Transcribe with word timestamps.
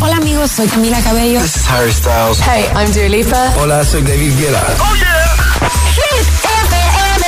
Hola 0.00 0.16
amigos, 0.16 0.50
soy 0.50 0.66
Camila 0.66 1.00
Cabello. 1.02 1.40
This 1.40 1.56
is 1.56 1.66
Harry 1.68 1.92
Styles. 1.92 2.40
Hey, 2.40 2.66
I'm 2.74 2.90
Dua 2.92 3.08
Lipa. 3.08 3.52
Hola, 3.58 3.84
soy 3.84 4.02
David 4.02 4.36
Guetta. 4.38 4.62
Oh 4.80 4.94
yeah. 4.96 5.36
Hit 5.94 6.26
FM. 6.42 7.26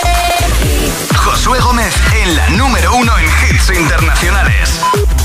Josué 1.16 1.60
Gómez 1.60 1.94
en 2.22 2.34
la 2.36 2.48
número 2.50 2.94
uno 2.96 3.12
en 3.18 3.24
hits 3.24 3.70
internacionales. 3.70 4.70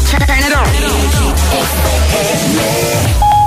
Turn 0.09 0.23
it 0.39 0.53
on. 0.53 0.67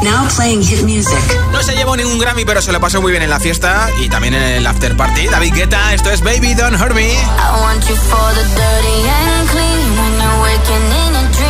Now 0.02 0.26
playing 0.34 0.62
hit 0.62 0.82
music. 0.82 1.18
No 1.52 1.62
se 1.62 1.74
llevó 1.74 1.94
ningún 1.96 2.18
Grammy, 2.18 2.44
pero 2.44 2.62
se 2.62 2.72
lo 2.72 2.80
pasó 2.80 3.00
muy 3.02 3.12
bien 3.12 3.22
en 3.22 3.30
la 3.30 3.38
fiesta 3.38 3.88
y 4.00 4.08
también 4.08 4.34
en 4.34 4.42
el 4.42 4.66
after 4.66 4.96
party. 4.96 5.26
David 5.28 5.54
Guetta, 5.54 5.92
esto 5.94 6.10
es 6.10 6.22
Baby 6.22 6.54
Don't 6.54 6.80
Hurt 6.80 6.94
Me. 6.94 7.12
I 7.12 7.16
want 7.60 7.86
you 7.88 7.94
for 7.94 8.34
the 8.34 8.42
dirty 8.42 9.08
and 9.08 9.48
clean. 9.50 9.96
When 10.00 10.12
you're 10.18 10.42
waking 10.42 10.90
in 11.06 11.12
your 11.14 11.28
dreams, 11.32 11.49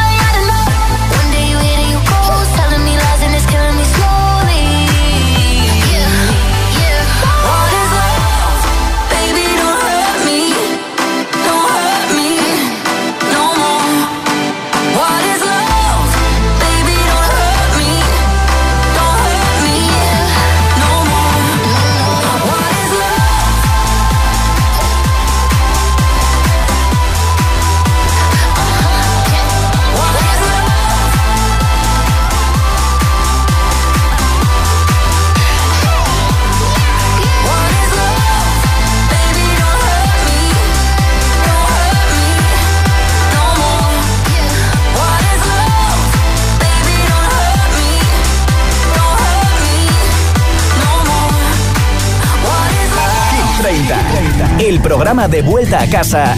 programa 55.11 55.27
de 55.27 55.41
vuelta 55.41 55.79
a 55.79 55.87
casa 55.87 56.35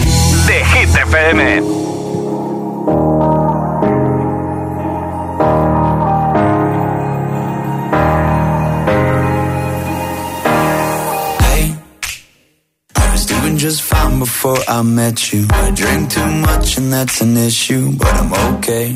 De 0.48 0.54
Hit 0.54 0.90
FM. 0.90 1.62
Hey, 11.40 11.76
I 12.96 13.12
was 13.12 13.26
doing 13.26 13.58
just 13.58 13.84
fine 13.84 14.20
before 14.20 14.58
I 14.68 14.82
met 14.82 15.32
you. 15.32 15.46
I 15.52 15.72
drink 15.72 16.10
too 16.10 16.32
much 16.42 16.78
and 16.78 16.92
that's 16.92 17.22
an 17.22 17.38
issue, 17.38 17.92
but 17.98 18.14
I'm 18.16 18.34
okay. 18.56 18.96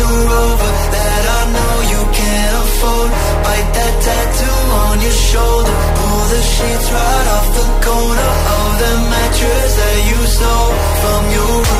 backseat 0.00 0.30
Rover 0.30 0.72
that 0.94 1.24
I 1.38 1.42
know 1.54 1.74
you 1.92 2.00
can't 2.12 2.54
afford. 2.62 3.10
Bite 3.44 3.70
that 3.76 3.94
tattoo 4.06 4.60
on 4.84 5.00
your 5.00 5.18
shoulder. 5.28 5.74
Pull 5.96 6.22
the 6.34 6.42
sheets 6.42 6.88
right 6.92 7.28
off 7.36 7.48
the 7.58 7.66
corner 7.86 8.30
of 8.56 8.68
the 8.82 8.92
mattress 9.12 9.72
that 9.76 9.98
you 10.10 10.20
stole 10.26 10.72
from 11.02 11.22
your 11.32 11.54
roommate 11.56 11.79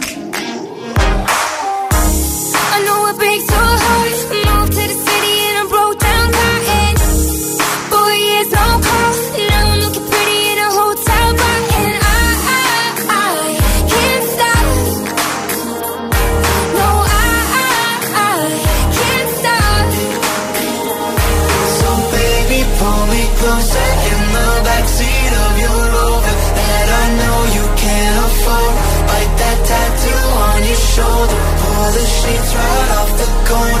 going 33.51 33.80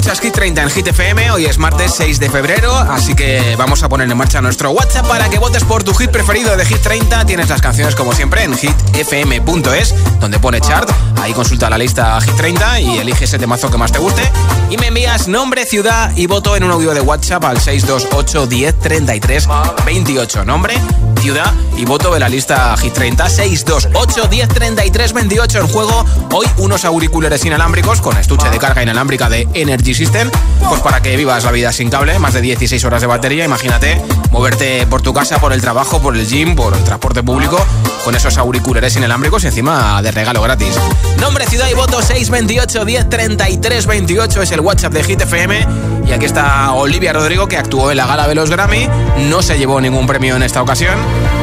escuchas 0.00 0.20
Hit 0.20 0.32
30 0.32 0.62
en 0.62 0.70
Hit 0.70 0.86
FM. 0.86 1.30
Hoy 1.32 1.44
es 1.44 1.58
martes 1.58 1.92
6 1.98 2.20
de 2.20 2.30
febrero, 2.30 2.74
así 2.74 3.14
que 3.14 3.54
vamos 3.58 3.82
a 3.82 3.88
poner 3.90 4.10
en 4.10 4.16
marcha 4.16 4.40
nuestro 4.40 4.70
WhatsApp 4.70 5.06
para 5.06 5.28
que 5.28 5.38
votes 5.38 5.62
por 5.64 5.84
tu 5.84 5.92
hit 5.92 6.10
preferido 6.10 6.56
de 6.56 6.64
Hit 6.64 6.80
30. 6.80 7.26
Tienes 7.26 7.50
las 7.50 7.60
canciones 7.60 7.94
como 7.94 8.14
siempre 8.14 8.42
en 8.44 8.56
hitfm.es, 8.56 9.94
donde 10.18 10.38
pone 10.38 10.62
chart. 10.62 10.90
Ahí 11.20 11.34
consulta 11.34 11.68
la 11.68 11.76
lista 11.76 12.18
Hit 12.22 12.34
30 12.34 12.80
y 12.80 12.98
elige 12.98 13.26
ese 13.26 13.38
temazo 13.38 13.70
que 13.70 13.76
más 13.76 13.92
te 13.92 13.98
guste. 13.98 14.22
Y 14.70 14.78
me 14.78 14.86
envías 14.86 15.28
nombre, 15.28 15.66
ciudad 15.66 16.16
y 16.16 16.26
voto 16.26 16.56
en 16.56 16.64
un 16.64 16.70
audio 16.70 16.94
de 16.94 17.02
WhatsApp 17.02 17.44
al 17.44 17.60
628 17.60 18.46
10 18.46 18.78
33 18.78 19.48
28. 19.84 20.44
Nombre, 20.46 20.80
ciudad 21.20 21.52
y 21.76 21.84
voto 21.84 22.12
de 22.12 22.20
la 22.20 22.28
lista 22.28 22.74
Hit 22.78 22.94
30 22.94 23.28
628 23.28 24.28
10 24.28 24.48
33 24.48 25.12
28 25.12 25.58
en 25.60 25.66
juego. 25.68 26.04
Hoy 26.32 26.46
unos 26.58 26.84
auriculares 26.84 27.44
inalámbricos 27.44 28.00
con 28.00 28.16
estuche 28.16 28.48
de 28.48 28.58
carga 28.58 28.82
inalámbrica 28.82 29.28
de 29.28 29.46
Energy 29.52 29.94
System 29.94 30.30
pues 30.68 30.80
para 30.80 31.02
que 31.02 31.16
vivas 31.16 31.44
la 31.44 31.52
vida 31.52 31.72
sin 31.72 31.90
cable 31.90 32.18
más 32.18 32.34
de 32.34 32.40
16 32.40 32.82
horas 32.84 33.02
de 33.02 33.06
batería. 33.06 33.44
Imagínate 33.44 34.00
moverte 34.30 34.86
por 34.86 35.02
tu 35.02 35.12
casa 35.12 35.38
por 35.38 35.52
el 35.52 35.60
trabajo 35.60 36.00
por 36.00 36.16
el 36.16 36.26
gym 36.26 36.56
por 36.56 36.74
el 36.74 36.82
transporte 36.84 37.22
público 37.22 37.58
con 38.04 38.14
esos 38.14 38.38
auriculares 38.38 38.96
inalámbricos 38.96 39.44
y 39.44 39.48
encima 39.48 40.00
de 40.02 40.10
regalo 40.10 40.40
gratis. 40.40 40.74
Nombre 41.18 41.46
ciudad 41.46 41.68
y 41.68 41.74
voto 41.74 42.00
628 42.00 42.84
10 42.84 43.10
33 43.10 43.86
28 43.86 44.42
es 44.42 44.52
el 44.52 44.60
WhatsApp 44.60 44.92
de 44.94 45.04
Hit 45.04 45.20
FM 45.20 45.66
y 46.06 46.12
aquí 46.12 46.24
está 46.24 46.72
Olivia 46.72 47.12
Rodrigo 47.12 47.46
que 47.46 47.58
actuó 47.58 47.90
en 47.90 47.98
la 47.98 48.06
gala 48.06 48.26
de 48.26 48.34
los 48.34 48.50
Grammy. 48.50 48.88
No 49.28 49.42
se 49.42 49.58
llevó 49.58 49.80
ningún 49.80 50.06
premio 50.06 50.36
en 50.36 50.42
esta 50.42 50.62
ocasión 50.62 50.98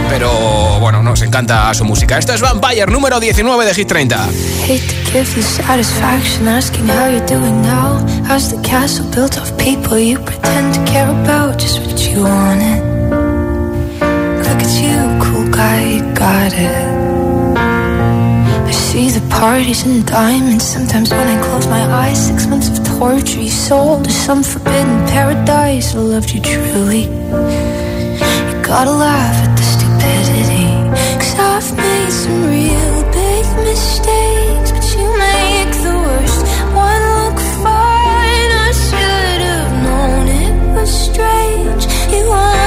pero 0.10 0.80
bueno, 0.80 1.04
nos 1.04 1.22
encanta 1.22 1.74
su 1.74 1.86
música. 1.86 2.18
Esto 2.18 2.34
es 2.34 2.42
Vampire, 2.42 2.88
número 2.88 3.20
19 3.20 3.66
de 3.66 3.74
Hit 3.74 3.88
30. 3.88 4.16
Hate 4.68 4.80
to 4.80 5.12
give 5.12 5.36
you 5.36 5.44
satisfaction 5.44 6.48
asking 6.48 6.88
how 6.88 7.08
you're 7.10 7.26
doing 7.28 7.62
now. 7.62 8.00
How's 8.28 8.50
the 8.50 8.62
castle 8.68 9.06
built 9.14 9.38
of 9.38 9.52
people 9.58 10.00
you 10.00 10.20
pretend 10.20 10.74
to 10.74 10.92
care 10.92 11.10
about? 11.10 11.60
Just 11.60 11.80
what 11.82 12.00
you 12.10 12.24
wanted. 12.24 12.82
Look 14.44 14.62
at 14.64 14.74
you, 14.82 15.20
cool 15.22 15.50
guy, 15.52 16.00
got 16.14 16.54
it. 16.54 17.58
I 18.68 18.72
see 18.72 19.10
the 19.10 19.22
parties 19.30 19.86
and 19.86 20.06
diamonds. 20.06 20.66
Sometimes 20.66 21.12
when 21.12 21.28
I 21.28 21.42
close 21.44 21.68
my 21.68 21.84
eyes, 21.84 22.28
six 22.28 22.48
months 22.48 22.70
of 22.70 22.84
torture 22.98 23.40
you 23.40 23.50
sold 23.50 24.06
to 24.06 24.12
some 24.12 24.42
forbidden 24.42 25.06
paradise. 25.08 25.96
I 25.96 26.00
loved 26.00 26.32
you 26.32 26.42
truly. 26.42 27.87
Gotta 28.68 28.92
laugh 28.92 29.48
at 29.48 29.56
the 29.56 29.64
stupidity. 29.64 30.68
Cause 31.22 31.36
I've 31.40 31.78
made 31.78 32.12
some 32.12 32.44
real 32.48 33.04
big 33.14 33.46
mistakes, 33.64 34.72
but 34.76 34.86
you 34.94 35.08
make 35.18 35.72
the 35.88 35.96
worst 36.06 36.42
one 36.76 37.04
look 37.16 37.40
fine. 37.64 38.52
I 38.68 38.72
should 38.86 39.42
have 39.52 39.72
known 39.86 40.28
it 40.44 40.56
was 40.76 40.92
strange. 40.92 41.84
You 42.12 42.24
only 42.28 42.67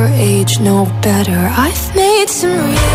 your 0.00 0.08
age 0.14 0.60
no 0.60 0.86
better. 1.02 1.40
I've 1.64 1.94
made 1.94 2.28
some 2.28 2.50
real 2.50 2.89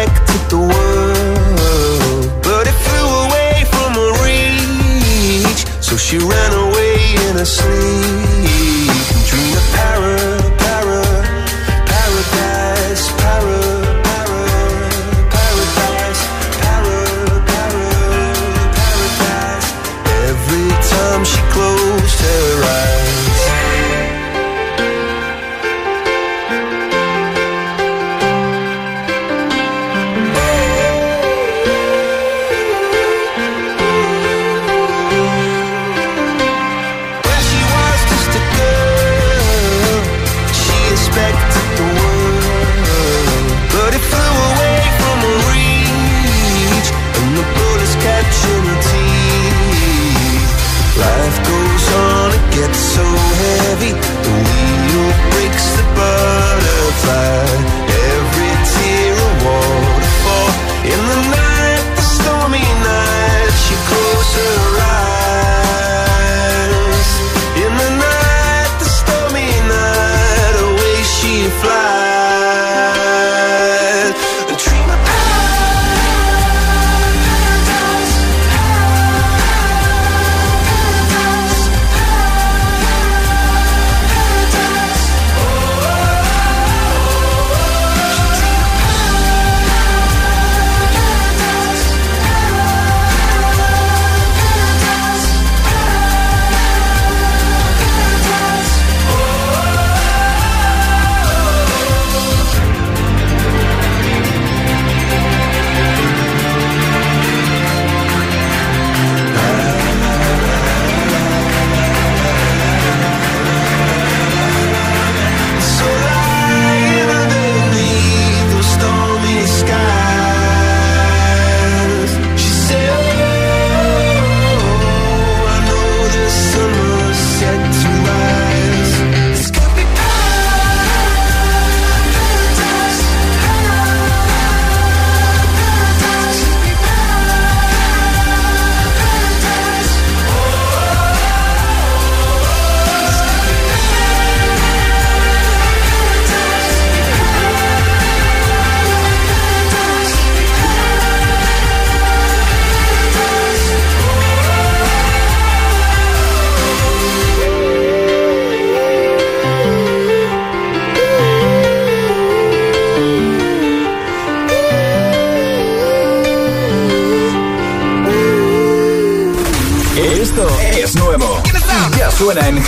affected 0.00 0.50
the 0.50 0.58
world. 0.58 2.42
But 2.42 2.66
it 2.66 2.76
flew 2.84 3.08
away 3.26 3.64
from 3.72 3.92
her 4.00 4.12
reach, 4.24 5.66
so 5.82 5.96
she 5.96 6.18
ran 6.18 6.52
away 6.52 7.14
in 7.28 7.36
her 7.36 7.44
sleep. 7.44 8.49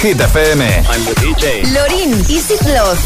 Hit 0.02 0.18
FM. 0.18 0.59
I'm 0.59 1.04
the 1.06 1.14
DJ. 1.23 1.62
Lorin, 1.73 2.11
Easy 2.26 2.59
Love. 2.75 2.99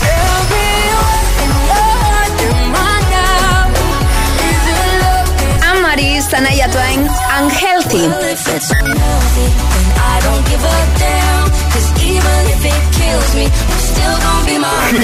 Anne-Marie, 5.61 6.23
Sanaya 6.25 6.67
Twain, 6.73 7.07
Unhealthy. 7.37 8.09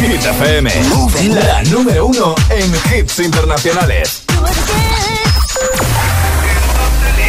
Hit 0.00 0.24
FM, 0.24 0.70
la 1.34 1.62
número 1.64 2.06
uno 2.06 2.34
en 2.48 2.72
hits 2.96 3.18
internacionales. 3.18 4.22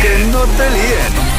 Que 0.02 0.18
no 0.32 0.40
te 0.40 0.70
líen. 0.70 1.33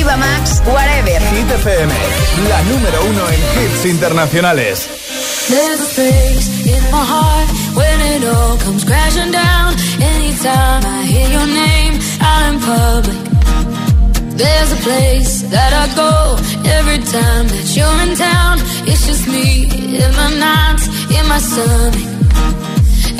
Eva 0.00 0.16
Max, 0.16 0.62
Whatever. 0.64 1.20
Hit 1.34 1.50
FM, 1.62 1.92
la 2.48 2.62
número 2.62 3.04
uno 3.04 3.28
en 3.28 3.40
hits 3.56 3.84
internacionales. 3.84 4.88
There's 5.50 5.80
a 5.80 5.94
place 5.94 6.48
in 6.64 6.82
my 6.90 7.04
heart 7.12 7.48
when 7.74 8.00
it 8.12 8.24
all 8.24 8.56
comes 8.64 8.84
crashing 8.84 9.30
down. 9.30 9.74
Anytime 10.00 10.82
I 10.96 11.04
hear 11.04 11.28
your 11.28 11.46
name 11.46 11.94
out 12.20 12.42
in 12.50 12.60
public. 12.60 13.20
There's 14.40 14.72
a 14.72 14.80
place 14.88 15.42
that 15.50 15.72
I 15.82 15.86
go 15.94 16.12
every 16.78 17.00
time 17.16 17.44
that 17.52 17.66
you're 17.76 18.00
in 18.06 18.16
town. 18.16 18.56
It's 18.88 19.04
just 19.06 19.28
me 19.28 19.68
in 20.02 20.10
my 20.16 20.30
nights, 20.48 20.84
in 21.16 21.24
my 21.28 21.38
stomach. 21.38 22.08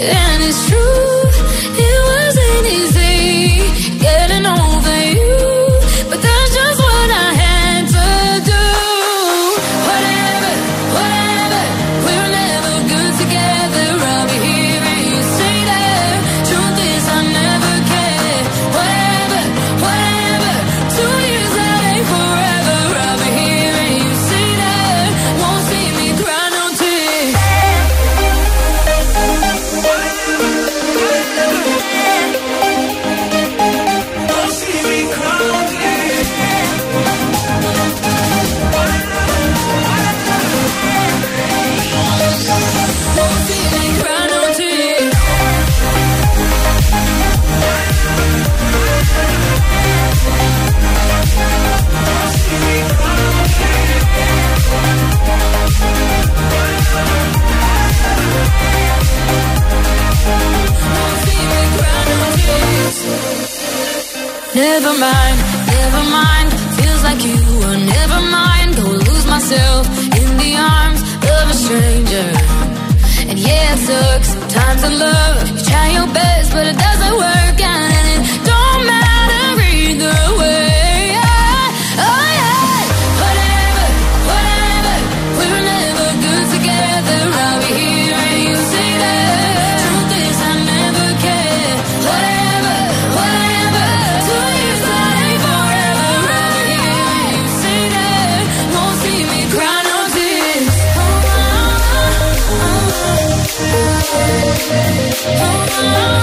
And 0.01 0.39
it's 0.49 0.63
true, 0.71 1.21
it 1.85 1.99
wasn't 2.09 2.67
easy 2.79 3.70
Never 64.61 64.93
mind, 64.93 65.39
never 65.73 66.03
mind. 66.11 66.49
Feels 66.77 67.03
like 67.03 67.25
you 67.25 67.41
were 67.61 67.79
never 67.97 68.21
mind. 68.39 68.77
Go 68.77 68.85
lose 69.09 69.27
myself 69.27 69.89
in 70.21 70.29
the 70.37 70.53
arms 70.77 71.01
of 71.35 71.45
a 71.49 71.57
stranger. 71.65 72.29
And 73.31 73.39
yeah, 73.39 73.73
it 73.73 73.81
took 73.89 74.23
some 74.23 74.49
time 74.51 74.77
to 74.85 74.91
love. 74.91 75.51
You 75.57 75.65
try 75.65 75.87
your 75.97 76.09
best, 76.13 76.53
but 76.53 76.67
it 76.67 76.77
doesn't 76.77 77.15
work 77.27 77.59
out, 77.73 77.90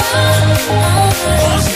Oh, 0.09 1.66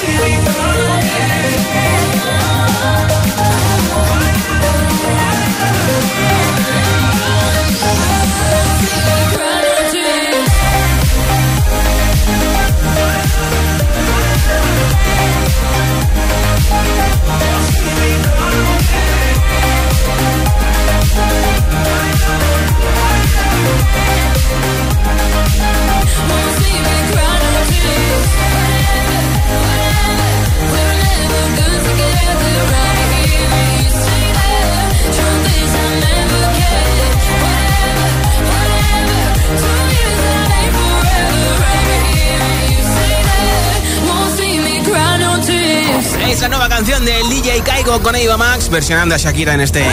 versionando 48.71 49.13
a 49.13 49.17
Shakira 49.17 49.53
en 49.53 49.62
este 49.62 49.86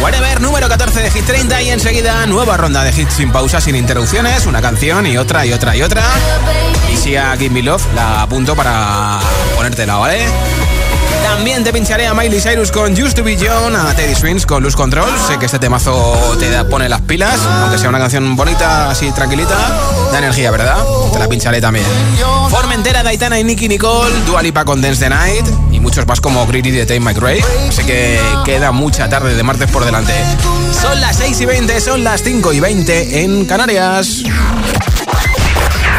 Whatever, 0.00 0.40
número 0.40 0.68
14 0.68 1.00
de 1.00 1.10
Hit 1.10 1.24
30 1.24 1.62
y 1.62 1.70
enseguida 1.70 2.26
nueva 2.26 2.56
ronda 2.56 2.84
de 2.84 2.90
hits 2.90 3.14
sin 3.14 3.32
pausa, 3.32 3.60
sin 3.60 3.74
interrupciones, 3.74 4.46
una 4.46 4.60
canción 4.60 5.06
y 5.06 5.16
otra 5.16 5.46
y 5.46 5.52
otra 5.52 5.74
y 5.76 5.82
otra. 5.82 6.02
Y 6.92 6.96
si 6.96 7.16
a 7.16 7.36
Give 7.36 7.50
Me 7.50 7.62
Love 7.62 7.82
la 7.94 8.22
apunto 8.22 8.54
para 8.54 9.18
ponértela, 9.56 9.96
¿vale? 9.96 10.20
También 11.24 11.64
te 11.64 11.72
pincharé 11.72 12.06
a 12.06 12.14
Miley 12.14 12.40
Cyrus 12.40 12.70
con 12.70 12.92
Used 12.92 13.14
to 13.14 13.24
Be 13.24 13.36
John, 13.40 13.74
a 13.74 13.94
Teddy 13.94 14.14
Swings 14.14 14.46
con 14.46 14.62
Lose 14.62 14.76
Control. 14.76 15.08
Sé 15.26 15.38
que 15.38 15.46
este 15.46 15.58
temazo 15.58 16.36
te 16.38 16.64
pone 16.64 16.88
las 16.88 17.00
pilas, 17.02 17.38
aunque 17.62 17.78
sea 17.78 17.88
una 17.88 17.98
canción 17.98 18.36
bonita, 18.36 18.90
así 18.90 19.10
tranquilita, 19.12 19.56
da 20.12 20.18
energía, 20.18 20.50
¿verdad? 20.50 20.76
Te 21.12 21.18
la 21.18 21.28
pincharé 21.28 21.60
también. 21.60 21.86
Formentera, 22.50 23.02
Daitana 23.02 23.38
y 23.38 23.44
Nicky 23.44 23.68
Nicole, 23.68 24.14
Dua 24.26 24.42
Lipa 24.42 24.64
con 24.64 24.80
Dance 24.82 25.00
the 25.00 25.10
Night 25.10 25.46
y 25.80 25.82
muchos 25.82 26.06
más 26.06 26.20
como 26.20 26.46
Greedy 26.46 26.70
de 26.70 26.86
Time 26.86 27.00
McRae. 27.00 27.42
Así 27.68 27.84
que 27.84 28.18
queda 28.44 28.72
mucha 28.72 29.08
tarde 29.08 29.34
de 29.34 29.42
martes 29.42 29.70
por 29.70 29.84
delante. 29.84 30.12
Son 30.72 31.00
las 31.00 31.16
6 31.16 31.40
y 31.40 31.46
20, 31.46 31.80
son 31.80 32.04
las 32.04 32.22
5 32.22 32.52
y 32.52 32.60
20 32.60 33.22
en 33.22 33.46
Canarias. 33.46 34.22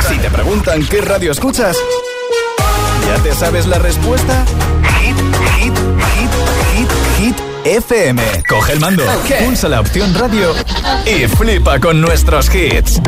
Si 0.08 0.18
te 0.18 0.30
preguntan 0.30 0.86
qué 0.86 1.02
radio 1.02 1.32
escuchas, 1.32 1.78
¿ya 3.08 3.24
te 3.24 3.34
sabes 3.34 3.66
la 3.68 3.80
respuesta? 3.80 4.46
Hit, 5.00 5.18
hit, 5.58 5.74
hit, 6.16 6.32
hit, 6.76 6.90
hit. 7.20 7.36
FM. 7.64 8.22
Coge 8.50 8.74
el 8.74 8.80
mando, 8.80 9.04
pulsa 9.46 9.70
la 9.70 9.82
opción 9.82 10.14
radio 10.16 10.54
y 11.06 11.28
flipa 11.28 11.80
con 11.80 12.02
nuestros 12.02 12.50
hits. 12.54 13.00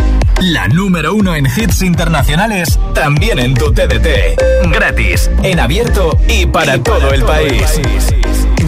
La 0.52 0.68
número 0.68 1.14
uno 1.16 1.36
en 1.36 1.46
hits 1.46 1.84
internacionales, 1.84 2.78
también 2.94 3.40
en 3.40 3.54
tu 3.54 3.72
TDT. 3.72 4.70
Gratis, 4.74 5.32
en 5.42 5.58
abierto 5.58 6.20
y 6.28 6.46
para 6.46 6.84
todo 6.84 7.14
el 7.14 7.24
país. 7.24 7.80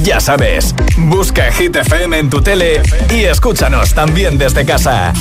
Ya 0.02 0.22
sabes, 0.22 0.74
busca 0.96 1.52
Hit 1.52 1.76
FM 1.76 2.18
en 2.18 2.30
tu 2.30 2.42
tele 2.42 2.82
y 3.14 3.26
escúchanos 3.26 3.94
también 3.94 4.38
desde 4.38 4.66
casa. 4.66 5.12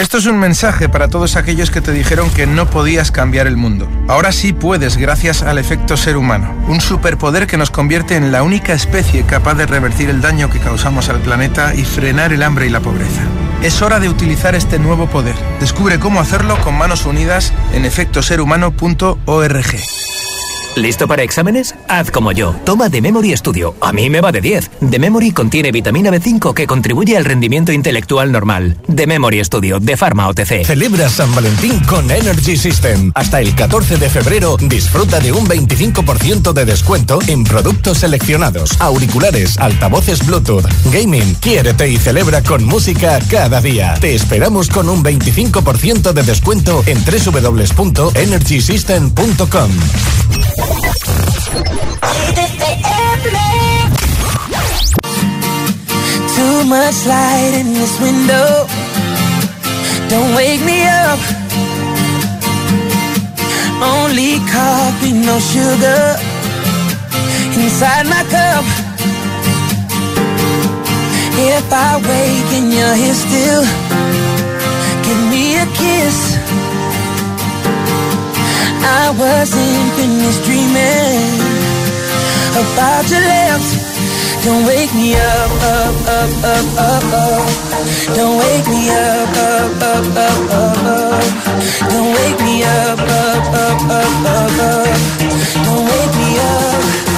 Esto 0.00 0.16
es 0.16 0.24
un 0.24 0.38
mensaje 0.38 0.88
para 0.88 1.08
todos 1.08 1.36
aquellos 1.36 1.70
que 1.70 1.82
te 1.82 1.92
dijeron 1.92 2.30
que 2.30 2.46
no 2.46 2.70
podías 2.70 3.10
cambiar 3.10 3.46
el 3.46 3.58
mundo. 3.58 3.86
Ahora 4.08 4.32
sí 4.32 4.54
puedes 4.54 4.96
gracias 4.96 5.42
al 5.42 5.58
efecto 5.58 5.98
ser 5.98 6.16
humano, 6.16 6.54
un 6.68 6.80
superpoder 6.80 7.46
que 7.46 7.58
nos 7.58 7.70
convierte 7.70 8.16
en 8.16 8.32
la 8.32 8.44
única 8.44 8.72
especie 8.72 9.24
capaz 9.24 9.54
de 9.54 9.66
revertir 9.66 10.08
el 10.08 10.22
daño 10.22 10.48
que 10.48 10.58
causamos 10.58 11.10
al 11.10 11.20
planeta 11.20 11.74
y 11.74 11.84
frenar 11.84 12.32
el 12.32 12.42
hambre 12.42 12.66
y 12.66 12.70
la 12.70 12.80
pobreza. 12.80 13.20
Es 13.64 13.80
hora 13.80 13.98
de 13.98 14.10
utilizar 14.10 14.54
este 14.54 14.78
nuevo 14.78 15.06
poder. 15.06 15.34
Descubre 15.58 15.98
cómo 15.98 16.20
hacerlo 16.20 16.60
con 16.60 16.76
manos 16.76 17.06
unidas 17.06 17.50
en 17.72 17.86
efectoserhumano.org. 17.86 19.66
¿Listo 20.76 21.06
para 21.06 21.22
exámenes? 21.22 21.76
Haz 21.88 22.10
como 22.10 22.32
yo. 22.32 22.52
Toma 22.64 22.90
The 22.90 23.00
Memory 23.00 23.36
Studio. 23.36 23.76
A 23.80 23.92
mí 23.92 24.10
me 24.10 24.20
va 24.20 24.32
de 24.32 24.40
10. 24.40 24.72
The 24.90 24.98
Memory 24.98 25.30
contiene 25.30 25.70
vitamina 25.70 26.10
B5 26.10 26.52
que 26.52 26.66
contribuye 26.66 27.16
al 27.16 27.24
rendimiento 27.24 27.70
intelectual 27.70 28.32
normal. 28.32 28.76
The 28.92 29.06
Memory 29.06 29.44
Studio, 29.44 29.78
de 29.78 29.96
Pharma 29.96 30.26
OTC. 30.28 30.64
Celebra 30.64 31.08
San 31.08 31.32
Valentín 31.32 31.78
con 31.84 32.10
Energy 32.10 32.56
System. 32.56 33.12
Hasta 33.14 33.40
el 33.40 33.54
14 33.54 33.98
de 33.98 34.10
febrero 34.10 34.56
disfruta 34.60 35.20
de 35.20 35.30
un 35.30 35.46
25% 35.46 36.52
de 36.52 36.64
descuento 36.64 37.20
en 37.28 37.44
productos 37.44 37.98
seleccionados, 37.98 38.72
auriculares, 38.80 39.56
altavoces 39.58 40.26
Bluetooth, 40.26 40.66
gaming. 40.92 41.36
Quiérete 41.36 41.88
y 41.88 41.98
celebra 41.98 42.42
con 42.42 42.64
música 42.64 43.20
cada 43.30 43.60
día. 43.60 43.94
Te 44.00 44.16
esperamos 44.16 44.70
con 44.70 44.88
un 44.88 45.04
25% 45.04 46.12
de 46.12 46.22
descuento 46.24 46.82
en 46.86 46.98
www.energysystem.com. 47.04 49.70
Too 56.36 56.64
much 56.64 57.06
light 57.06 57.52
in 57.60 57.72
this 57.74 58.00
window. 58.00 58.66
Don't 60.08 60.34
wake 60.34 60.62
me 60.64 60.82
up. 60.84 61.18
Only 63.82 64.38
coffee, 64.50 65.12
no 65.12 65.38
sugar. 65.38 66.16
Inside 67.62 68.06
my 68.06 68.22
cup. 68.34 68.64
If 71.36 71.72
I 71.72 71.96
wake 71.96 72.50
and 72.58 72.72
you're 72.72 72.94
here 72.94 73.14
still, 73.14 73.64
give 75.04 75.20
me 75.30 75.56
a 75.58 75.66
kiss. 75.66 76.33
I 78.84 79.10
wasn't 79.16 79.92
finished 79.96 80.44
dreaming 80.44 81.40
about 82.52 83.08
your 83.08 83.24
lips. 83.24 83.68
Don't 84.44 84.66
wake 84.66 84.92
me 84.94 85.14
up, 85.14 85.50
up, 85.72 85.96
up, 86.18 86.32
up, 86.52 86.68
up, 86.76 87.04
up. 87.24 87.48
Don't 88.14 88.36
wake 88.36 88.66
me 88.68 88.90
up, 88.90 89.32
up, 89.48 89.82
up, 89.82 90.06
up, 90.28 90.38
up, 90.60 90.78
up. 90.84 91.24
Don't 91.88 92.12
wake 92.12 92.40
me 92.44 92.62
up, 92.62 92.98
up, 93.00 93.44
up, 93.64 93.80
up, 93.88 94.12
up, 94.36 94.58
up. 94.68 94.96
Don't 95.64 95.84
wake 95.88 96.14
me 96.20 96.30
up. 96.38 97.13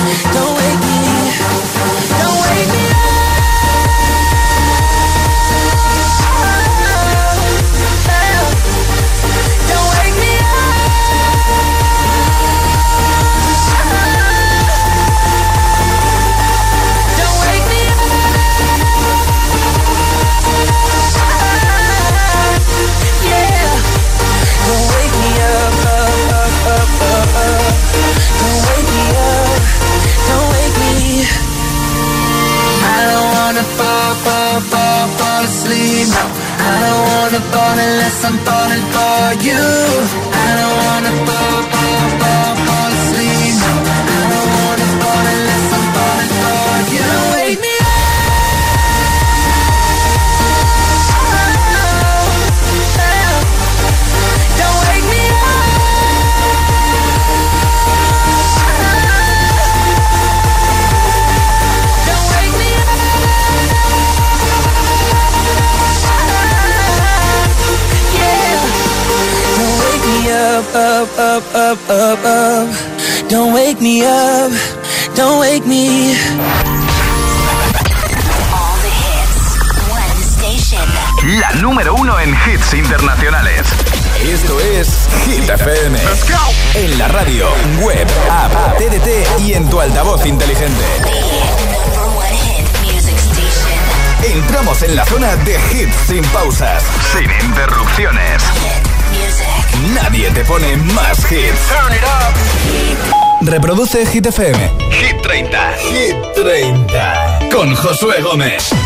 Reproduce 104.06 104.12
Hit 104.12 104.26
FM. 104.26 104.70
Hit 104.90 105.22
30. 105.22 105.72
Hit 105.78 106.16
30. 106.34 107.48
Con 107.50 107.74
Josué 107.74 108.20
Gómez. 108.22 108.85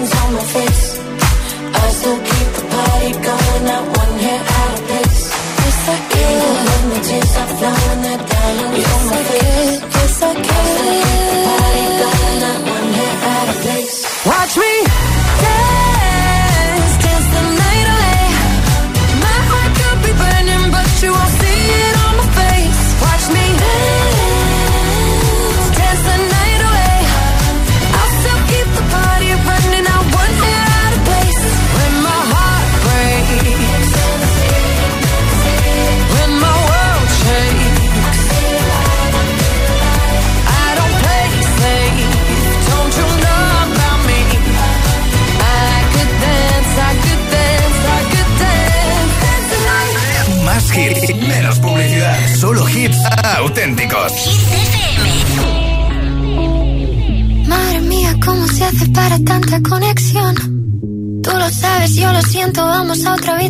on 0.00 0.32
my 0.32 0.40
face. 0.40 0.98
I 1.74 1.88
still 1.90 2.20
keep 2.30 2.48
the 2.56 2.64
party 2.72 3.12
going, 3.12 3.64
not 3.66 3.84
one 3.98 4.18
hair 4.24 4.40
out 4.40 4.78
of 4.78 4.84
place. 4.88 5.22
It's 5.66 5.88
like 5.88 6.06
the 6.92 7.00
tears 7.08 7.36
are 7.36 7.50
flowing, 7.58 8.02
they're 8.02 8.26
down. 8.26 8.61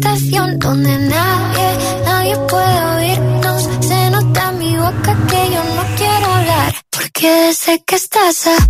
donde 0.01 0.99
nadie, 0.99 1.79
nadie 2.05 2.37
puede 2.49 2.85
oírnos. 2.97 3.69
Se 3.81 4.11
nota 4.11 4.49
en 4.51 4.59
mi 4.59 4.77
boca 4.77 5.17
que 5.29 5.51
yo 5.53 5.65
no 5.77 5.97
quiero 5.97 6.27
hablar. 6.33 6.75
Porque 6.91 7.53
sé 7.55 7.83
que 7.87 7.97
estás 7.97 8.47
ahí. 8.47 8.62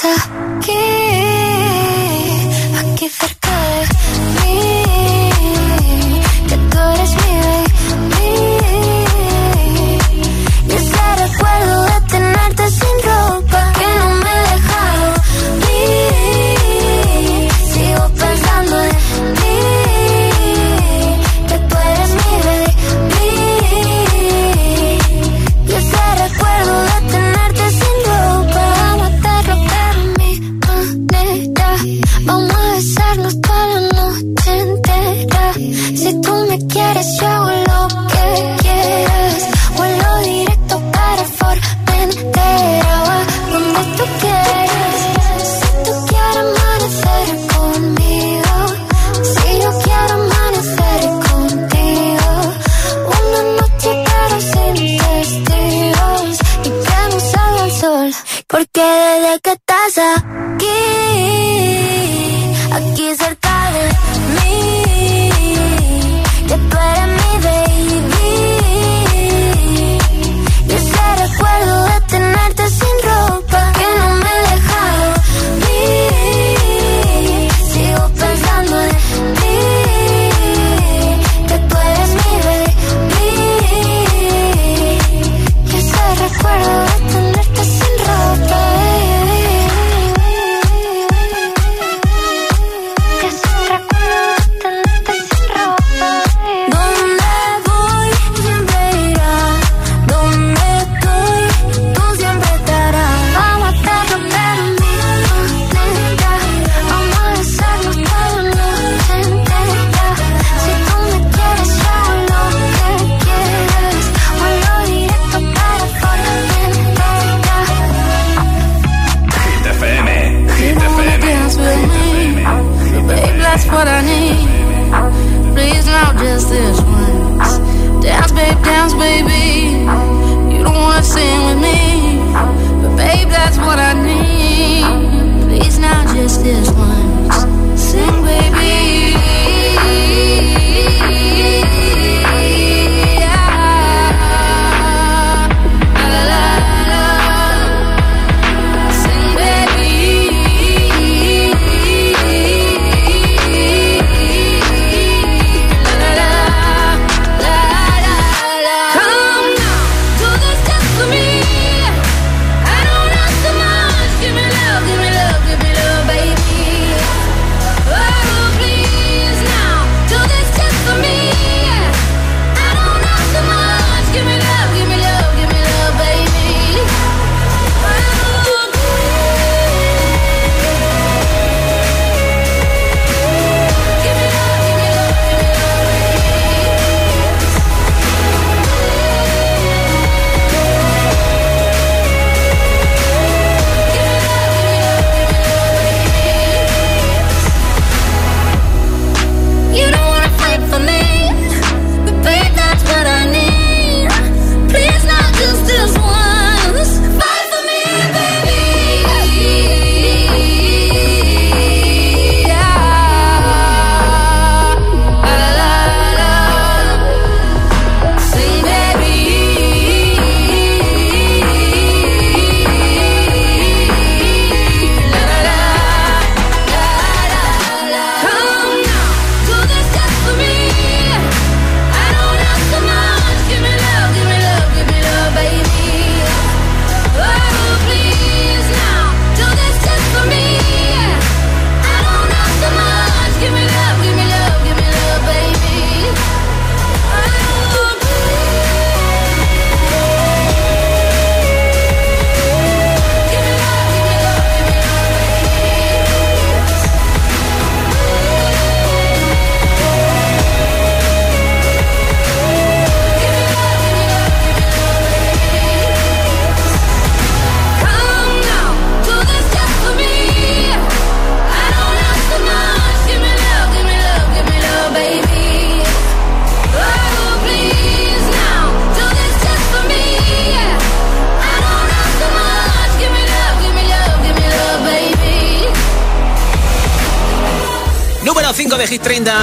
있어 0.00 0.39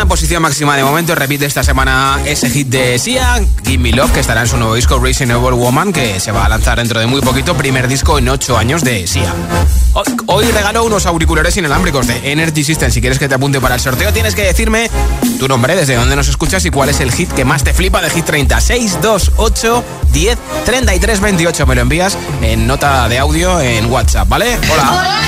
posición 0.07 0.41
máxima 0.41 0.75
de 0.75 0.83
momento. 0.83 1.15
Repite 1.15 1.45
esta 1.45 1.63
semana 1.63 2.19
ese 2.25 2.49
hit 2.49 2.67
de 2.67 2.97
Sia, 2.97 3.39
Give 3.65 3.77
Me 3.77 3.91
Love, 3.91 4.11
que 4.11 4.19
estará 4.19 4.41
en 4.41 4.47
su 4.47 4.57
nuevo 4.57 4.75
disco 4.75 4.99
Reasonable 4.99 5.51
Woman, 5.51 5.93
que 5.93 6.19
se 6.19 6.31
va 6.31 6.45
a 6.45 6.49
lanzar 6.49 6.77
dentro 6.77 6.99
de 6.99 7.07
muy 7.07 7.21
poquito. 7.21 7.55
Primer 7.55 7.87
disco 7.87 8.17
en 8.17 8.29
8 8.29 8.57
años 8.57 8.83
de 8.83 9.07
Sia. 9.07 9.33
Hoy 10.27 10.45
regalo 10.51 10.83
unos 10.83 11.05
auriculares 11.05 11.57
inalámbricos 11.57 12.07
de 12.07 12.31
Energy 12.31 12.63
System. 12.63 12.91
Si 12.91 13.01
quieres 13.01 13.19
que 13.19 13.27
te 13.27 13.35
apunte 13.35 13.59
para 13.59 13.75
el 13.75 13.81
sorteo, 13.81 14.13
tienes 14.13 14.35
que 14.35 14.43
decirme 14.43 14.89
tu 15.39 15.47
nombre, 15.47 15.75
desde 15.75 15.95
dónde 15.95 16.15
nos 16.15 16.27
escuchas 16.27 16.63
y 16.65 16.69
cuál 16.69 16.89
es 16.89 16.99
el 16.99 17.11
hit 17.11 17.31
que 17.31 17.45
más 17.45 17.63
te 17.63 17.73
flipa 17.73 18.01
de 18.01 18.09
Hit 18.09 18.25
30. 18.25 18.59
628 18.61 19.83
10 20.11 20.37
33 20.65 21.19
28. 21.19 21.65
Me 21.65 21.75
lo 21.75 21.81
envías 21.81 22.17
en 22.41 22.67
nota 22.67 23.09
de 23.09 23.17
audio 23.17 23.59
en 23.59 23.91
WhatsApp, 23.91 24.27
¿vale? 24.29 24.57
Hola. 24.71 24.91
Hola, 24.91 25.21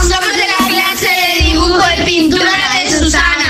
somos 0.00 0.36
de 0.36 0.46
la 0.46 0.68
clase 0.68 1.08
de 1.08 1.44
dibujo 1.44 1.82
y 1.98 2.04
pintura 2.04 2.52
de 2.74 2.90
Susana, 2.98 3.43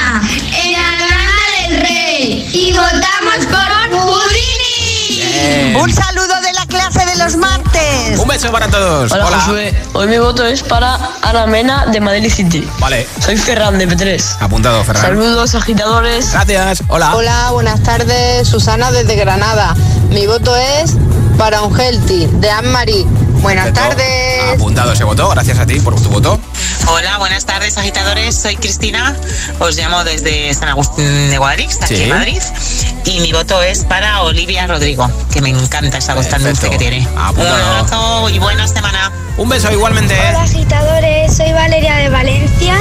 y 2.75 2.77
votamos 2.77 3.47
por 3.47 3.99
Houdini. 3.99 5.75
Un 5.77 5.93
saludo 5.93 6.41
de 6.41 6.53
la 6.55 6.67
clase 6.67 7.07
de 7.07 7.17
los 7.17 7.37
martes. 7.37 8.19
Un 8.19 8.27
beso 8.27 8.51
para 8.51 8.69
todos. 8.69 9.13
Hola, 9.13 9.27
Josué. 9.27 9.75
Hoy 9.93 10.09
mi 10.09 10.19
voto 10.19 10.45
es 10.45 10.63
para 10.63 10.99
Ana 11.23 11.47
Mena 11.47 11.87
de 11.87 12.01
Madrid 12.01 12.33
City. 12.33 12.69
Vale. 12.81 13.07
Soy 13.21 13.37
Ferran 13.37 13.79
de 13.79 13.89
P3. 13.89 14.39
Apuntado, 14.41 14.83
Ferran. 14.85 15.03
Saludos, 15.03 15.55
agitadores. 15.55 16.33
Gracias. 16.33 16.83
Hola. 16.89 17.15
Hola, 17.15 17.51
buenas 17.53 17.81
tardes. 17.83 18.49
Susana 18.49 18.91
desde 18.91 19.15
Granada. 19.15 19.77
Mi 20.11 20.27
voto 20.27 20.57
es 20.57 20.97
para 21.39 21.63
un 21.63 21.79
healthy 21.79 22.27
de 22.27 22.51
Anne-Marie. 22.51 23.05
Buenas 23.41 23.67
Perfecto. 23.67 23.91
tardes. 23.91 24.55
Apuntado 24.55 24.93
ese 24.93 25.05
voto. 25.05 25.29
Gracias 25.29 25.59
a 25.59 25.67
ti 25.67 25.79
por 25.81 25.95
tu 25.95 26.09
voto. 26.09 26.41
Hola, 26.87 27.19
buenas 27.19 27.45
tardes 27.47 27.77
agitadores, 27.79 28.35
soy 28.37 28.57
Cristina, 28.57 29.17
os 29.59 29.77
llamo 29.77 30.05
desde 30.05 30.53
San 30.55 30.69
Agustín 30.69 31.31
de 31.31 31.39
Guadix, 31.39 31.79
aquí 31.83 31.97
Sí. 31.97 32.03
en 32.05 32.09
Madrid, 32.11 32.43
y 33.05 33.21
mi 33.21 33.33
voto 33.33 33.63
es 33.63 33.85
para 33.85 34.23
Olivia 34.23 34.67
Rodrigo, 34.67 35.11
que 35.33 35.41
me 35.41 35.51
encanta 35.51 35.99
esa 35.99 36.15
voz 36.15 36.29
tan 36.29 36.43
dulce 36.43 36.71
que 36.71 36.79
tiene. 36.79 37.07
Un 37.37 37.47
abrazo 37.47 38.31
y 38.31 38.39
buena 38.39 38.67
semana. 38.67 39.13
Un 39.37 39.49
beso 39.49 39.71
igualmente. 39.73 40.15
Hola 40.17 40.43
agitadores, 40.43 41.37
soy 41.37 41.53
Valeria 41.53 41.97
de 41.97 42.09
Valencia 42.09 42.77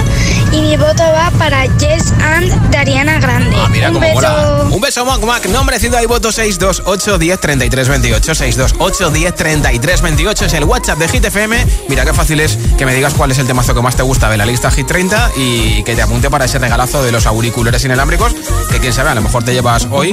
y 0.52 0.62
mi 0.62 0.78
voto 0.78 1.02
va 1.02 1.32
para 1.40 1.66
Yes 1.66 2.14
and 2.22 2.70
de 2.70 2.78
Ariana 2.78 3.20
Grande. 3.20 3.56
Ah, 3.60 3.68
mira 3.70 3.88
Un 3.88 3.96
cómo 3.96 4.06
beso. 4.06 4.16
mola. 4.16 4.64
Un 4.70 4.80
beso, 4.82 5.04
Mac 5.04 5.22
Mac. 5.24 5.46
Nombrecido 5.48 5.98
ahí, 5.98 6.06
voto 6.06 6.32
628 6.32 7.18
10 7.18 7.40
33 7.40 7.88
28. 7.90 8.36
628 8.36 9.10
10 9.10 9.36
33 9.36 10.02
28 10.04 10.46
es 10.46 10.54
el 10.54 10.64
WhatsApp 10.66 11.00
de 11.00 11.08
Hit 11.08 11.26
FM. 11.26 11.66
Mira 11.90 12.06
qué 12.06 12.14
fácil 12.14 12.40
es 12.40 12.56
que 12.78 12.86
me 12.86 12.94
digas 12.94 13.16
cuál 13.16 13.32
es 13.32 13.40
el 13.40 13.48
temazo 13.48 13.74
que 13.74 13.82
más 13.82 13.96
te 13.96 14.04
gusta 14.04 14.30
de 14.30 14.38
la 14.38 14.46
lista 14.46 14.70
Hit 14.70 14.86
30 14.86 15.32
y 15.36 15.82
que 15.84 15.96
te 15.96 16.04
apunte 16.04 16.30
para 16.30 16.46
ese 16.46 16.60
regalazo 16.60 17.02
de 17.04 17.12
los 17.12 17.26
auriculares 17.26 17.84
inalámbricos. 17.84 18.36
Que 18.70 18.80
quién 18.80 18.94
sabe, 18.94 19.10
a 19.10 19.16
lo 19.16 19.22
mejor 19.22 19.44
te 19.44 19.54
llevas 19.54 19.88
hoy, 19.90 20.13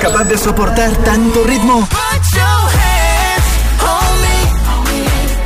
capaz 0.00 0.24
de 0.24 0.38
soportar 0.38 0.90
tanto 1.04 1.44
ritmo? 1.44 1.80
Put 1.80 2.34
your 2.34 2.62
hands 2.80 3.48
on 3.84 4.12
me 4.24 4.38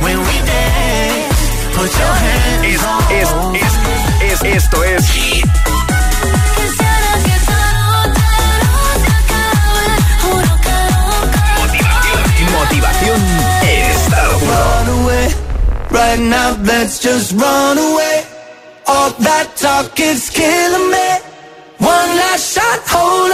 when 0.01 0.17
we 0.19 0.35
dance. 0.45 1.39
Put 1.75 1.91
your 1.91 2.15
hands 2.23 2.65
Es, 2.65 2.81
es, 3.11 3.29
es, 3.61 4.31
es, 4.31 4.55
esto 4.55 4.83
es 4.83 5.03
motivación, 11.61 12.51
motivación 12.53 13.21
en 13.63 13.91
estado 13.91 14.39
puro. 14.39 14.53
Run 14.53 14.87
away, 15.01 15.27
right 15.91 16.19
now 16.19 16.57
let's 16.63 16.99
just 17.01 17.33
run 17.33 17.77
away. 17.77 18.23
All 18.87 19.11
that 19.19 19.47
talk 19.57 19.99
is 19.99 20.29
killing 20.29 20.91
me. 20.91 21.35
One 21.79 22.15
last 22.15 22.55
shot, 22.55 22.79
hold 22.87 23.24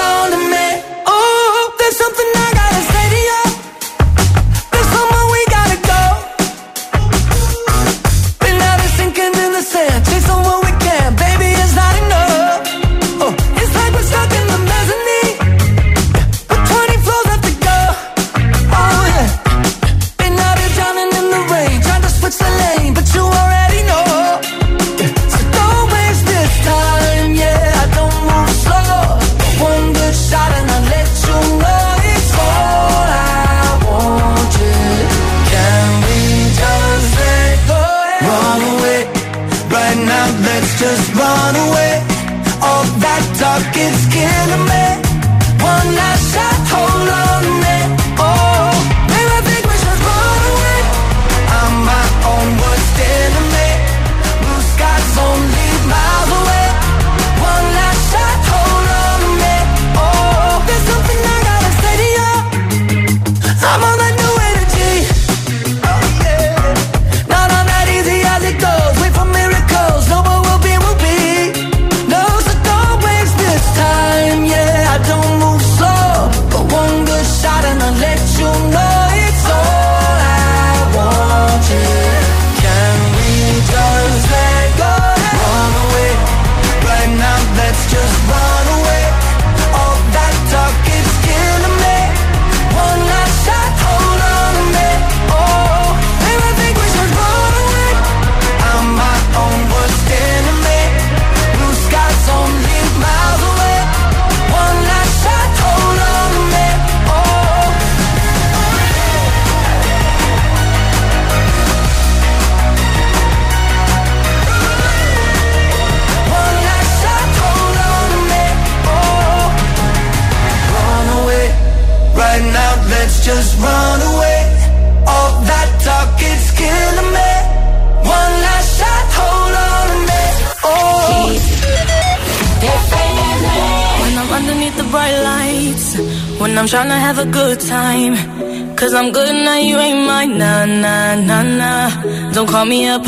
call 142.52 142.66
me 142.66 142.86
up 142.86 143.06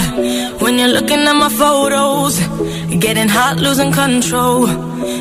when 0.62 0.80
you're 0.80 0.94
looking 0.98 1.20
at 1.32 1.36
my 1.36 1.50
photos. 1.50 2.40
Getting 3.06 3.28
hot, 3.28 3.58
losing 3.58 3.92
control. 3.92 4.68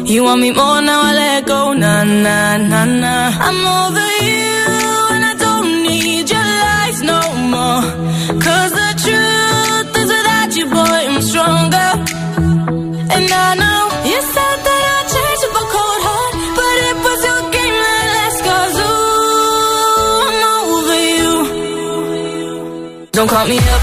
You 0.07 0.23
want 0.25 0.41
me 0.41 0.51
more 0.53 0.81
now, 0.81 1.01
I 1.11 1.13
let 1.15 1.47
go. 1.47 1.73
Nah, 1.73 2.05
nah, 2.05 2.57
nah, 2.71 2.85
nah. 2.85 3.31
I'm 3.47 3.61
over 3.81 4.09
you 4.29 4.55
and 5.15 5.25
I 5.33 5.35
don't 5.45 5.71
need 5.89 6.31
your 6.35 6.51
lies 6.67 6.99
no 7.13 7.21
more. 7.55 7.83
Cause 8.47 8.71
the 8.81 8.91
truth 9.05 9.91
is 10.01 10.09
without 10.15 10.51
you, 10.59 10.67
boy, 10.77 11.01
I'm 11.11 11.21
stronger. 11.31 11.91
And 13.15 13.27
I 13.47 13.49
know 13.63 13.83
you 14.11 14.19
said 14.35 14.59
that 14.67 14.83
I 14.95 14.99
changed 15.15 15.45
up 15.49 15.57
a 15.63 15.65
cold 15.75 16.01
heart, 16.07 16.35
but 16.59 16.75
it 16.89 16.97
was 17.07 17.21
your 17.29 17.43
game 17.57 17.77
that 17.87 18.07
last. 18.15 18.39
Cause 18.49 18.77
ooh, 18.87 20.31
I'm 20.31 20.43
over 20.55 21.01
you. 21.19 21.35
Don't 23.17 23.29
call 23.29 23.47
me 23.49 23.59
up, 23.59 23.83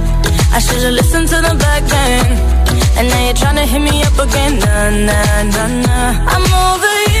I 0.53 0.59
should've 0.59 0.93
listened 0.93 1.27
to 1.29 1.37
them 1.41 1.57
back 1.57 1.83
then. 1.83 2.25
And 2.97 3.07
now 3.09 3.25
you're 3.25 3.39
trying 3.43 3.55
to 3.55 3.65
hit 3.65 3.81
me 3.81 4.03
up 4.03 4.17
again. 4.19 4.59
Nah, 4.59 4.89
nah, 5.07 5.43
nah, 5.55 5.67
nah. 5.87 6.11
I'm 6.33 6.45
over 6.67 6.95
you, 7.15 7.20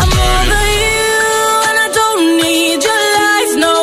I'm 0.00 0.12
over 0.18 0.66
you 0.84 1.14
and 1.68 1.78
I 1.78 1.88
don't 2.00 2.24
need 2.42 2.78
your 2.88 3.02
lies 3.16 3.52
no 3.66 3.74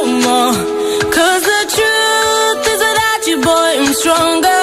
the 1.49 1.62
truth 1.76 2.62
is 2.74 2.80
without 2.88 3.22
you, 3.30 3.38
boy, 3.41 3.70
I'm 3.82 3.93
stronger. 3.93 4.62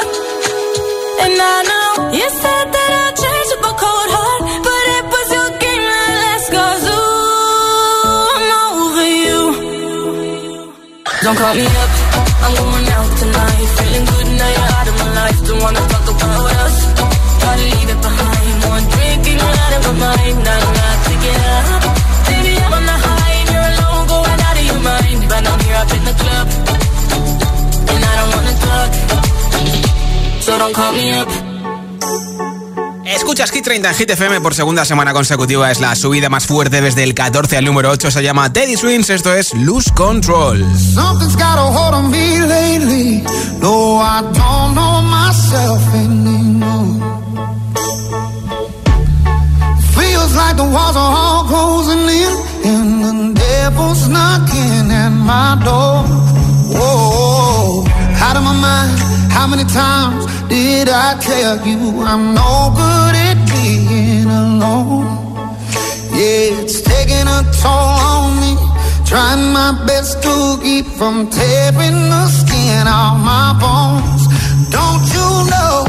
And 1.25 1.35
I 1.55 1.59
know 1.71 1.91
you 2.19 2.29
said 2.43 2.67
that 2.77 2.91
I 3.05 3.09
a 3.71 3.73
cold 3.83 4.11
heart, 4.17 4.43
but 4.67 4.85
it 4.99 5.05
was 5.15 5.29
your 5.37 5.51
game 5.63 5.85
that 5.95 6.19
ooh, 6.99 8.29
I'm 8.37 8.49
over 8.61 9.09
you. 9.25 9.41
Don't 11.23 11.39
call 11.39 11.55
me 11.55 11.67
up, 11.67 11.94
Escuchas 33.07 33.51
Hit 33.51 33.65
30 33.65 33.89
en 33.89 33.95
Hit 33.97 34.11
FM 34.11 34.41
por 34.41 34.55
segunda 34.55 34.85
semana 34.85 35.13
consecutiva. 35.13 35.71
Es 35.71 35.81
la 35.81 35.97
subida 35.97 36.29
más 36.29 36.47
fuerte 36.47 36.81
desde 36.81 37.03
el 37.03 37.15
14 37.15 37.57
al 37.57 37.65
número 37.65 37.91
8. 37.91 38.11
Se 38.11 38.23
llama 38.23 38.53
Teddy 38.53 38.77
Swings. 38.77 39.11
Esto 39.11 39.35
es 39.35 39.53
Lose 39.55 39.91
Control. 39.93 40.65
Something's 40.77 41.35
got 41.35 41.59
a 41.59 41.63
hold 41.63 41.95
on 41.95 42.11
me 42.11 42.41
lately. 42.41 43.25
Though 43.61 44.01
I 44.01 44.23
don't 44.23 44.75
know 44.75 45.03
myself 45.03 45.83
anymore. 45.95 47.14
Like 50.35 50.57
the 50.57 50.65
walls 50.65 50.97
are 50.97 51.15
all 51.23 51.45
closing 51.45 52.05
in, 52.23 52.33
and 52.71 53.05
the 53.05 53.41
devil's 53.41 54.09
knocking 54.09 54.91
at 54.91 55.11
my 55.11 55.55
door. 55.65 56.03
Whoa, 56.75 57.85
out 58.27 58.37
of 58.37 58.43
my 58.43 58.57
mind. 58.69 58.99
How 59.31 59.47
many 59.47 59.65
times 59.65 60.27
did 60.49 60.89
I 60.89 61.19
tell 61.21 61.65
you 61.67 62.03
I'm 62.03 62.35
no 62.35 62.73
good 62.75 63.15
at 63.29 63.39
being 63.51 64.27
alone? 64.27 65.07
Yeah, 66.11 66.63
it's 66.63 66.81
taking 66.81 67.27
a 67.39 67.41
toll 67.63 67.95
on 68.15 68.41
me. 68.43 68.53
Trying 69.07 69.53
my 69.53 69.71
best 69.87 70.23
to 70.23 70.59
keep 70.63 70.87
from 70.99 71.31
tearing 71.31 71.99
the 72.15 72.27
skin 72.27 72.87
off 72.89 73.19
my 73.33 73.55
bones. 73.63 74.23
Don't 74.71 75.05
you 75.15 75.29
know? 75.53 75.87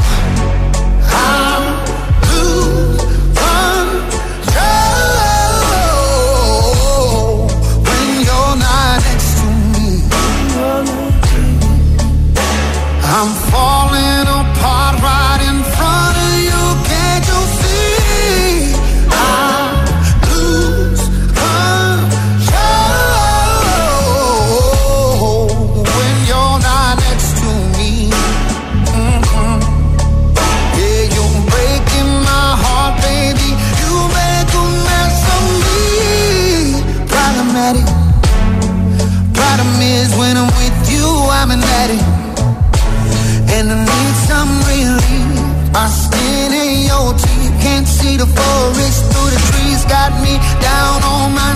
forest 48.38 49.00
through 49.10 49.30
the 49.34 49.40
trees 49.50 49.84
got 49.86 50.12
me 50.22 50.34
down 50.60 51.02
on 51.02 51.34
my 51.34 51.55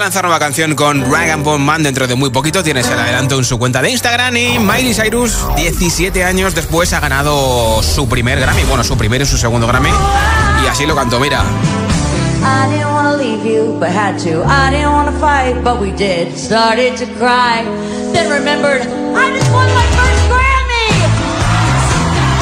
A 0.00 0.04
lanzar 0.04 0.24
nueva 0.24 0.38
canción 0.38 0.74
con 0.74 1.10
Rag 1.10 1.36
Bone 1.42 1.62
Man 1.62 1.82
dentro 1.82 2.06
de 2.06 2.14
muy 2.14 2.30
poquito. 2.30 2.62
Tienes 2.62 2.88
el 2.88 2.98
adelanto 2.98 3.36
en 3.36 3.44
su 3.44 3.58
cuenta 3.58 3.82
de 3.82 3.90
Instagram. 3.90 4.34
Y 4.36 4.58
Miley 4.58 4.94
Cyrus, 4.94 5.36
17 5.56 6.24
años 6.24 6.54
después, 6.54 6.92
ha 6.94 7.00
ganado 7.00 7.82
su 7.82 8.08
primer 8.08 8.40
Grammy. 8.40 8.64
Bueno, 8.64 8.82
su 8.82 8.96
primer 8.96 9.20
y 9.20 9.26
su 9.26 9.36
segundo 9.36 9.66
Grammy. 9.66 9.90
Y 10.64 10.66
así 10.66 10.86
lo 10.86 10.96
cantó, 10.96 11.20
mira. 11.20 11.42
I 12.42 12.68
didn't 12.70 12.90
wanna 12.90 13.16
leave 13.16 13.44
you, 13.44 13.76
but 13.78 13.90
had 13.90 14.16
to. 14.24 14.42
I 14.46 14.70
didn't 14.70 14.92
wanna 14.92 15.12
fight, 15.20 15.62
but 15.62 15.78
we 15.80 15.92
did. 15.92 16.34
Started 16.34 16.96
to 16.96 17.06
cry, 17.18 17.64
then 18.12 18.30
remembered 18.30 18.82
I 18.82 19.36
just 19.36 19.52
won 19.52 19.68
my 19.74 19.86
first 19.96 20.28
Grammy. 20.28 20.90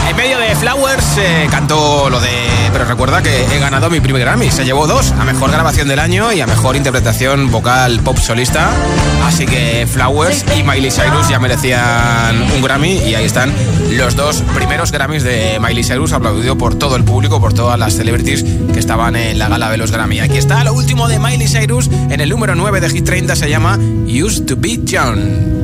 En 0.09 0.17
medio 0.17 0.39
de 0.39 0.55
Flowers 0.55 1.19
eh, 1.19 1.49
cantó 1.51 2.09
lo 2.09 2.21
de... 2.21 2.48
Pero 2.73 2.85
recuerda 2.85 3.23
que 3.23 3.45
he 3.45 3.59
ganado 3.59 3.91
mi 3.91 4.01
primer 4.01 4.23
Grammy. 4.23 4.51
Se 4.51 4.65
llevó 4.65 4.87
dos. 4.87 5.13
A 5.13 5.25
Mejor 5.25 5.51
Grabación 5.51 5.89
del 5.89 5.99
Año 5.99 6.33
y 6.33 6.41
a 6.41 6.47
Mejor 6.47 6.77
Interpretación 6.77 7.51
Vocal 7.51 8.01
Pop 8.01 8.19
Solista. 8.19 8.71
Así 9.27 9.47
que 9.47 9.87
Flowers 9.87 10.45
y 10.57 10.63
Miley 10.63 10.91
Cyrus 10.91 11.29
ya 11.29 11.39
merecían 11.39 12.43
un 12.55 12.63
Grammy. 12.63 12.99
Y 12.99 13.15
ahí 13.15 13.25
están 13.25 13.53
los 13.93 14.17
dos 14.17 14.43
primeros 14.55 14.93
Grammys 14.93 15.23
de 15.23 15.59
Miley 15.61 15.85
Cyrus, 15.85 16.13
aplaudido 16.13 16.57
por 16.57 16.75
todo 16.75 16.97
el 16.97 17.05
público, 17.05 17.41
por 17.41 17.53
todas 17.53 17.79
las 17.79 17.95
celebrities 17.95 18.45
que 18.73 18.79
estaban 18.79 19.17
en 19.17 19.39
la 19.39 19.49
gala 19.49 19.71
de 19.71 19.77
los 19.77 19.91
Grammy. 19.91 20.21
Aquí 20.21 20.39
está 20.39 20.63
lo 20.65 20.75
último 20.75 21.09
de 21.09 21.19
Miley 21.19 21.49
Cyrus 21.49 21.89
en 21.89 22.21
el 22.21 22.29
número 22.29 22.55
9 22.55 22.81
de 22.81 22.91
Hit 22.91 23.05
30. 23.05 23.37
Se 23.37 23.49
llama 23.49 23.79
Used 24.07 24.47
to 24.47 24.57
Be 24.57 24.79
Young. 24.85 25.59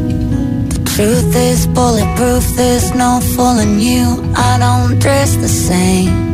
Truth 0.97 1.35
is 1.35 1.67
bulletproof, 1.67 2.45
there's 2.55 2.95
no 2.95 3.21
fooling 3.35 3.81
you. 3.81 4.23
I 4.37 4.59
don't 4.59 5.01
dress 5.01 5.37
the 5.37 5.49
same. 5.49 6.34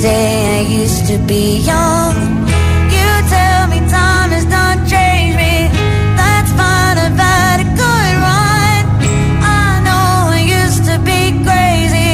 say 0.00 0.60
I 0.60 0.60
used 0.82 1.06
to 1.08 1.18
be 1.30 1.58
young. 1.58 2.16
You 2.96 3.08
tell 3.36 3.62
me 3.72 3.78
time 3.92 4.30
has 4.36 4.46
not 4.46 4.76
changed 4.88 5.36
me. 5.36 5.68
That's 6.16 6.50
fine, 6.58 6.96
good 7.82 8.14
run. 8.24 8.82
I 9.44 9.66
know 9.86 10.32
I 10.38 10.40
used 10.60 10.84
to 10.90 10.96
be 11.10 11.20
crazy. 11.44 12.12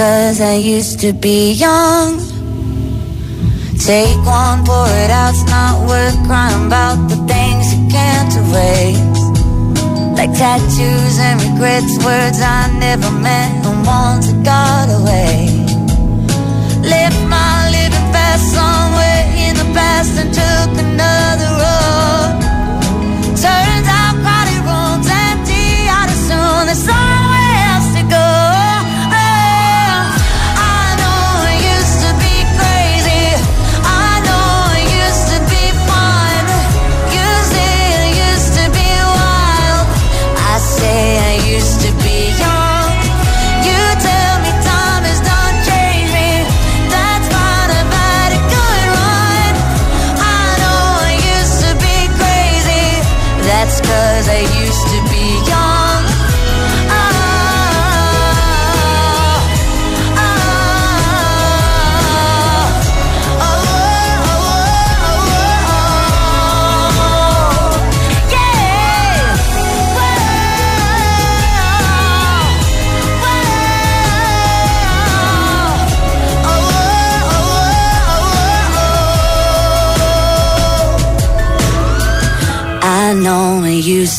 Cause 0.00 0.40
I 0.40 0.54
used 0.54 1.00
to 1.00 1.12
be 1.12 1.52
young. 1.52 2.10
Take 3.84 4.20
one, 4.24 4.64
pour 4.64 4.88
it 5.04 5.10
out, 5.10 5.34
it's 5.34 5.44
not 5.56 5.74
worth 5.88 6.18
crying 6.26 6.66
about 6.68 6.98
the 7.12 7.18
things 7.30 7.64
you 7.74 7.82
can't 7.96 8.32
erase. 8.40 9.20
Like 10.18 10.32
tattoos 10.40 11.16
and 11.26 11.36
regrets, 11.46 11.94
words 12.04 12.40
I 12.40 12.60
never 12.80 13.10
meant, 13.10 13.66
and 13.66 13.86
ones 13.86 14.24
that 14.32 14.40
got 14.52 14.88
away. 15.00 15.57
and 20.00 20.32
took 20.32 20.78
another 20.78 21.37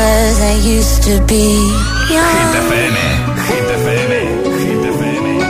cause 0.00 0.40
I 0.52 0.54
used 0.76 1.00
to 1.08 1.14
be 1.30 1.44
young. 2.14 2.38
Hit 2.40 2.54
FM, 2.68 2.94
eh? 3.04 3.14
Hit 3.48 3.68
FM, 3.82 4.10
eh? 4.20 4.28
Hit 4.62 4.82
FM. 4.96 5.24
Eh? 5.32 5.48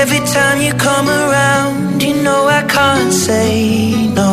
Every 0.00 0.22
time 0.36 0.58
you 0.66 0.72
come 0.88 1.08
around, 1.22 2.02
you 2.02 2.14
know 2.24 2.40
I 2.60 2.62
can't 2.76 3.12
say 3.26 3.52
no. 4.20 4.30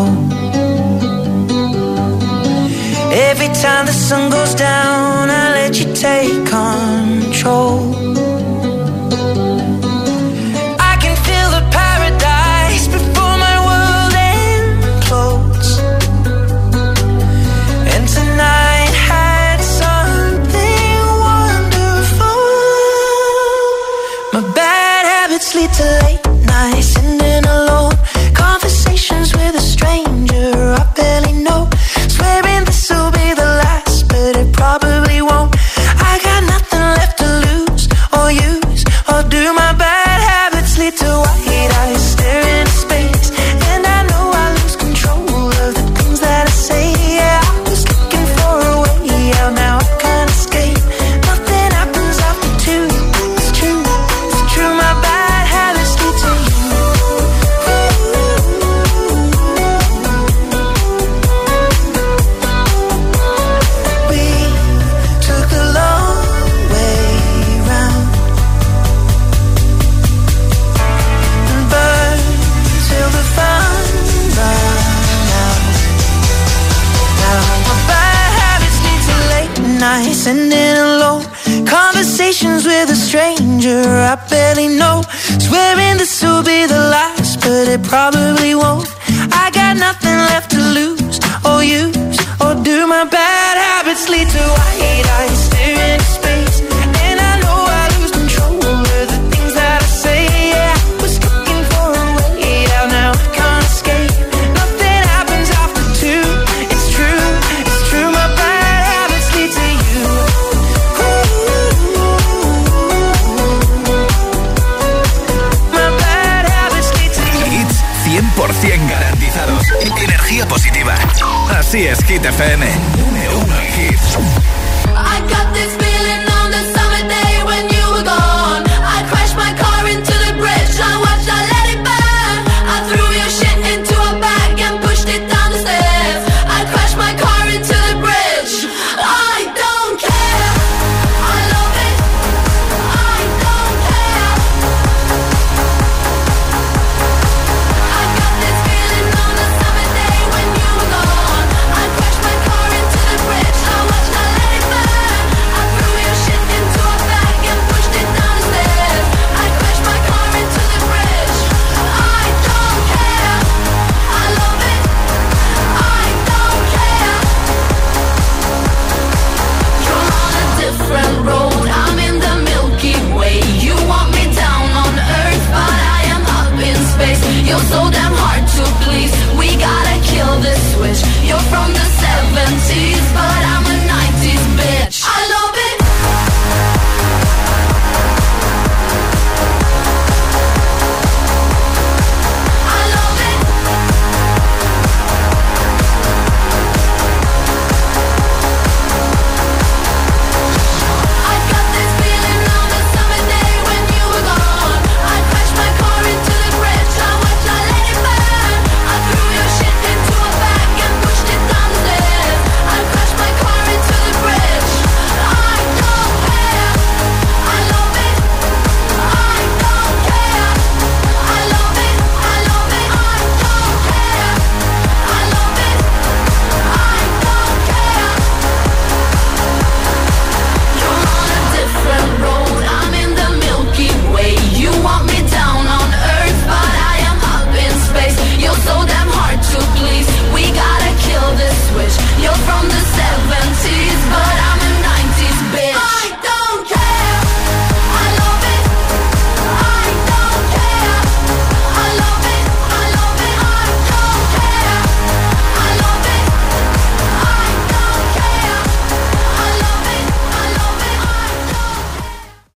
Every 3.29 3.51
time 3.63 3.85
the 3.91 3.97
sun 4.07 4.23
goes 4.31 4.53
down, 4.55 5.29
I 5.29 5.43
let 5.57 5.73
you 5.79 5.87
take 6.07 6.37
control. 6.57 7.90